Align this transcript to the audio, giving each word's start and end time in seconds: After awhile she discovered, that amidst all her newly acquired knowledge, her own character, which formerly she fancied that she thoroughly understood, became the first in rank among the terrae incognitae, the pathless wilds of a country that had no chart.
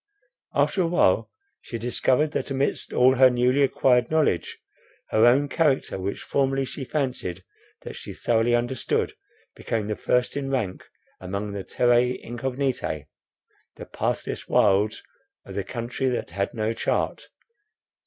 After 0.55 0.81
awhile 0.81 1.29
she 1.61 1.77
discovered, 1.77 2.31
that 2.31 2.49
amidst 2.49 2.91
all 2.91 3.17
her 3.17 3.29
newly 3.29 3.61
acquired 3.61 4.09
knowledge, 4.09 4.57
her 5.11 5.27
own 5.27 5.47
character, 5.47 5.99
which 5.99 6.23
formerly 6.23 6.65
she 6.65 6.83
fancied 6.85 7.43
that 7.83 7.95
she 7.95 8.11
thoroughly 8.11 8.55
understood, 8.55 9.13
became 9.55 9.85
the 9.87 9.95
first 9.95 10.35
in 10.35 10.49
rank 10.49 10.85
among 11.19 11.51
the 11.51 11.63
terrae 11.63 12.17
incognitae, 12.19 13.05
the 13.75 13.85
pathless 13.85 14.47
wilds 14.47 15.03
of 15.45 15.55
a 15.55 15.63
country 15.63 16.09
that 16.09 16.31
had 16.31 16.55
no 16.55 16.73
chart. 16.73 17.29